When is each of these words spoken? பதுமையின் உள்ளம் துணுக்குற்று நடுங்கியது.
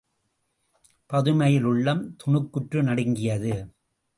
பதுமையின் 1.09 1.63
உள்ளம் 1.63 2.15
துணுக்குற்று 2.23 2.81
நடுங்கியது. 2.83 3.53